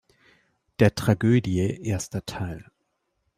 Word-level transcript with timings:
Der 0.79 0.95
Tragödie 0.95 1.59
erster 1.87 2.25
Teil. 2.25 2.65